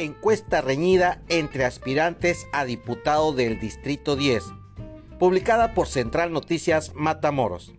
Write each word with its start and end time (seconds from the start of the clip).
encuesta 0.00 0.60
reñida 0.60 1.22
entre 1.28 1.64
aspirantes 1.64 2.46
a 2.52 2.64
diputado 2.64 3.32
del 3.32 3.60
Distrito 3.60 4.16
10, 4.16 4.44
publicada 5.18 5.74
por 5.74 5.86
Central 5.86 6.32
Noticias 6.32 6.92
Matamoros. 6.94 7.74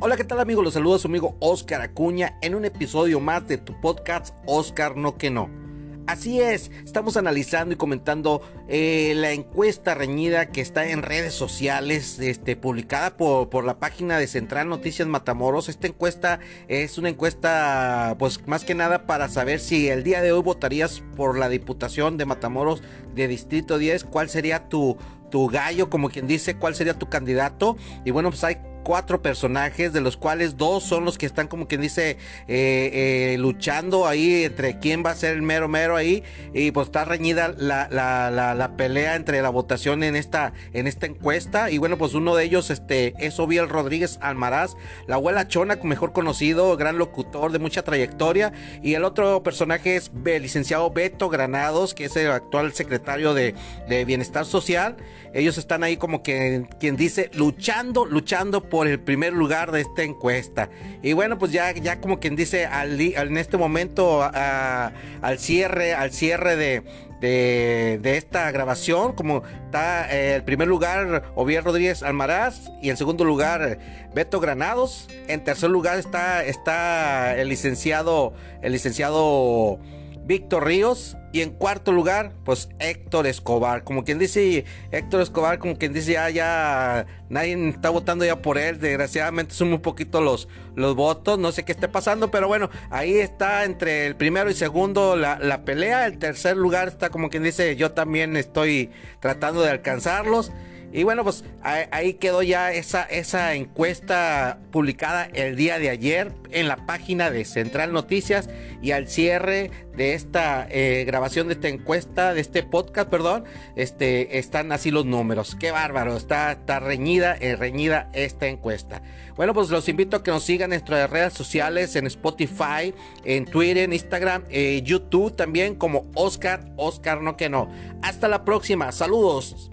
Hola, 0.00 0.16
¿qué 0.16 0.24
tal 0.24 0.40
amigos? 0.40 0.64
Los 0.64 0.74
saluda 0.74 0.98
su 0.98 1.08
amigo 1.08 1.36
Oscar 1.40 1.80
Acuña 1.80 2.38
en 2.42 2.54
un 2.54 2.64
episodio 2.66 3.20
más 3.20 3.48
de 3.48 3.56
tu 3.56 3.80
podcast 3.80 4.36
Oscar 4.46 4.96
No 4.96 5.16
Que 5.16 5.30
No. 5.30 5.63
Así 6.06 6.38
es, 6.38 6.70
estamos 6.84 7.16
analizando 7.16 7.72
y 7.72 7.78
comentando 7.78 8.42
eh, 8.68 9.14
la 9.16 9.32
encuesta 9.32 9.94
reñida 9.94 10.50
que 10.50 10.60
está 10.60 10.86
en 10.86 11.00
redes 11.00 11.32
sociales, 11.32 12.18
este, 12.18 12.56
publicada 12.56 13.16
por, 13.16 13.48
por, 13.48 13.64
la 13.64 13.78
página 13.78 14.18
de 14.18 14.26
Central 14.26 14.68
Noticias 14.68 15.08
Matamoros. 15.08 15.70
Esta 15.70 15.86
encuesta 15.86 16.40
es 16.68 16.98
una 16.98 17.08
encuesta, 17.08 18.16
pues 18.18 18.46
más 18.46 18.64
que 18.64 18.74
nada 18.74 19.06
para 19.06 19.30
saber 19.30 19.60
si 19.60 19.88
el 19.88 20.04
día 20.04 20.20
de 20.20 20.32
hoy 20.32 20.42
votarías 20.42 21.02
por 21.16 21.38
la 21.38 21.48
Diputación 21.48 22.18
de 22.18 22.26
Matamoros 22.26 22.82
de 23.14 23.26
Distrito 23.26 23.78
10, 23.78 24.04
cuál 24.04 24.28
sería 24.28 24.68
tu, 24.68 24.98
tu 25.30 25.48
gallo, 25.48 25.88
como 25.88 26.10
quien 26.10 26.26
dice, 26.26 26.56
cuál 26.56 26.74
sería 26.74 26.98
tu 26.98 27.08
candidato. 27.08 27.78
Y 28.04 28.10
bueno, 28.10 28.28
pues 28.28 28.44
hay 28.44 28.58
cuatro 28.84 29.22
personajes, 29.22 29.92
de 29.92 30.00
los 30.00 30.16
cuales 30.16 30.56
dos 30.56 30.84
son 30.84 31.04
los 31.04 31.18
que 31.18 31.26
están 31.26 31.48
como 31.48 31.66
quien 31.66 31.80
dice 31.80 32.10
eh, 32.10 32.16
eh, 32.48 33.36
luchando 33.38 34.06
ahí 34.06 34.44
entre 34.44 34.78
quién 34.78 35.02
va 35.04 35.10
a 35.10 35.14
ser 35.16 35.34
el 35.34 35.42
mero 35.42 35.66
mero 35.66 35.96
ahí. 35.96 36.22
Y 36.52 36.70
pues 36.70 36.86
está 36.86 37.04
reñida 37.04 37.52
la, 37.56 37.88
la, 37.90 38.30
la, 38.30 38.76
pelea 38.76 39.16
entre 39.16 39.42
la 39.42 39.48
votación 39.48 40.02
en 40.02 40.14
esta, 40.14 40.52
en 40.72 40.86
esta 40.86 41.06
encuesta. 41.06 41.70
Y 41.70 41.78
bueno, 41.78 41.98
pues 41.98 42.14
uno 42.14 42.36
de 42.36 42.44
ellos 42.44 42.70
este, 42.70 43.14
es 43.18 43.40
Oviel 43.40 43.68
Rodríguez 43.68 44.18
Almaraz, 44.20 44.76
la 45.06 45.16
abuela 45.16 45.48
Chona, 45.48 45.78
mejor 45.82 46.12
conocido, 46.12 46.76
gran 46.76 46.98
locutor 46.98 47.50
de 47.50 47.58
mucha 47.58 47.82
trayectoria. 47.82 48.52
Y 48.82 48.94
el 48.94 49.04
otro 49.04 49.42
personaje 49.42 49.96
es 49.96 50.12
el 50.26 50.42
licenciado 50.42 50.90
Beto 50.90 51.28
Granados, 51.28 51.94
que 51.94 52.04
es 52.04 52.16
el 52.16 52.30
actual 52.30 52.72
secretario 52.74 53.34
de, 53.34 53.54
de 53.88 54.04
Bienestar 54.04 54.44
Social. 54.44 54.96
Ellos 55.32 55.58
están 55.58 55.82
ahí 55.82 55.96
como 55.96 56.22
que 56.22 56.66
quien 56.78 56.96
dice 56.96 57.30
luchando, 57.34 58.04
luchando 58.04 58.68
por 58.74 58.88
el 58.88 58.98
primer 58.98 59.32
lugar 59.32 59.70
de 59.70 59.82
esta 59.82 60.02
encuesta. 60.02 60.68
Y 61.00 61.12
bueno, 61.12 61.38
pues 61.38 61.52
ya, 61.52 61.70
ya 61.70 62.00
como 62.00 62.18
quien 62.18 62.34
dice, 62.34 62.66
al, 62.66 63.00
en 63.00 63.38
este 63.38 63.56
momento, 63.56 64.20
al 64.24 65.38
cierre, 65.38 65.94
al 65.94 66.10
cierre 66.10 66.56
de, 66.56 66.82
de, 67.20 68.16
esta 68.16 68.50
grabación, 68.50 69.12
como 69.12 69.44
está 69.66 70.12
eh, 70.12 70.34
el 70.34 70.42
primer 70.42 70.66
lugar 70.66 71.22
Ovier 71.36 71.62
Rodríguez 71.62 72.02
Almaraz 72.02 72.68
y 72.82 72.90
en 72.90 72.96
segundo 72.96 73.24
lugar 73.24 73.78
Beto 74.12 74.40
Granados. 74.40 75.08
En 75.28 75.44
tercer 75.44 75.70
lugar 75.70 76.00
está, 76.00 76.44
está 76.44 77.36
el 77.36 77.50
licenciado, 77.50 78.34
el 78.60 78.72
licenciado 78.72 79.78
Víctor 80.24 80.66
Ríos. 80.66 81.16
Y 81.32 81.40
en 81.40 81.50
cuarto 81.50 81.90
lugar, 81.90 82.32
pues 82.44 82.68
Héctor 82.78 83.26
Escobar. 83.26 83.82
Como 83.82 84.04
quien 84.04 84.20
dice, 84.20 84.64
Héctor 84.92 85.20
Escobar, 85.20 85.58
como 85.58 85.76
quien 85.76 85.92
dice, 85.92 86.12
ya, 86.12 86.30
ya 86.30 87.06
nadie 87.28 87.68
está 87.68 87.90
votando 87.90 88.24
ya 88.24 88.40
por 88.40 88.56
él. 88.56 88.78
Desgraciadamente 88.78 89.52
son 89.52 89.72
un 89.72 89.80
poquito 89.80 90.20
los, 90.20 90.48
los 90.76 90.94
votos. 90.94 91.38
No 91.38 91.50
sé 91.50 91.64
qué 91.64 91.72
esté 91.72 91.88
pasando, 91.88 92.30
pero 92.30 92.46
bueno, 92.46 92.70
ahí 92.90 93.16
está 93.16 93.64
entre 93.64 94.06
el 94.06 94.14
primero 94.14 94.48
y 94.48 94.54
segundo 94.54 95.16
la, 95.16 95.40
la 95.40 95.64
pelea. 95.64 96.06
El 96.06 96.18
tercer 96.18 96.56
lugar 96.56 96.86
está 96.86 97.10
como 97.10 97.30
quien 97.30 97.42
dice, 97.42 97.74
yo 97.74 97.90
también 97.90 98.36
estoy 98.36 98.90
tratando 99.18 99.62
de 99.62 99.70
alcanzarlos. 99.70 100.52
Y 100.94 101.02
bueno, 101.02 101.24
pues 101.24 101.42
ahí 101.60 102.14
quedó 102.14 102.44
ya 102.44 102.72
esa, 102.72 103.02
esa 103.02 103.54
encuesta 103.54 104.60
publicada 104.70 105.24
el 105.24 105.56
día 105.56 105.80
de 105.80 105.90
ayer 105.90 106.30
en 106.52 106.68
la 106.68 106.86
página 106.86 107.32
de 107.32 107.44
Central 107.44 107.92
Noticias 107.92 108.48
y 108.80 108.92
al 108.92 109.08
cierre 109.08 109.72
de 109.96 110.14
esta 110.14 110.68
eh, 110.70 111.02
grabación 111.04 111.48
de 111.48 111.54
esta 111.54 111.66
encuesta, 111.66 112.32
de 112.32 112.40
este 112.40 112.62
podcast, 112.62 113.10
perdón, 113.10 113.42
este, 113.74 114.38
están 114.38 114.70
así 114.70 114.92
los 114.92 115.04
números. 115.04 115.56
Qué 115.58 115.72
bárbaro, 115.72 116.16
está, 116.16 116.52
está 116.52 116.78
reñida, 116.78 117.36
eh, 117.40 117.56
reñida 117.56 118.08
esta 118.12 118.46
encuesta. 118.46 119.02
Bueno, 119.34 119.52
pues 119.52 119.70
los 119.70 119.88
invito 119.88 120.18
a 120.18 120.22
que 120.22 120.30
nos 120.30 120.44
sigan 120.44 120.72
en 120.72 120.78
nuestras 120.78 121.10
redes 121.10 121.32
sociales, 121.32 121.96
en 121.96 122.06
Spotify, 122.06 122.94
en 123.24 123.46
Twitter, 123.46 123.78
en 123.78 123.94
Instagram, 123.94 124.44
eh, 124.48 124.80
YouTube 124.84 125.34
también 125.34 125.74
como 125.74 126.08
Oscar, 126.14 126.72
Oscar 126.76 127.20
no 127.20 127.36
que 127.36 127.48
no. 127.48 127.68
Hasta 128.00 128.28
la 128.28 128.44
próxima, 128.44 128.92
saludos. 128.92 129.72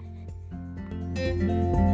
Bye. 1.22 1.91